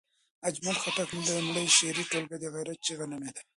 اجمل 0.49 0.75
خټک 0.83 1.09
لومړۍ 1.27 1.67
شعري 1.77 2.03
ټولګه 2.11 2.37
د 2.39 2.45
غیرت 2.53 2.77
چغه 2.85 3.05
نومېده. 3.11 3.41